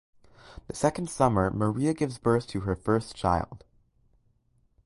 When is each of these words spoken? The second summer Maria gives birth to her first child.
The 0.65 0.73
second 0.73 1.11
summer 1.11 1.51
Maria 1.51 1.93
gives 1.93 2.17
birth 2.17 2.47
to 2.47 2.61
her 2.61 2.75
first 2.75 3.13
child. 3.15 3.63